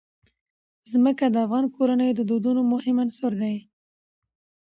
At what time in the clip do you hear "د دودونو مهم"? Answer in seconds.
2.17-2.95